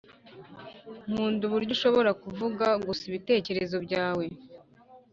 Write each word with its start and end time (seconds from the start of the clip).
nkunda 1.09 1.41
uburyo 1.47 1.71
ushobora 1.77 2.11
kuvuga 2.23 2.67
gusa 2.85 3.03
ibitekerezo 3.09 3.75
byawe 3.85 4.25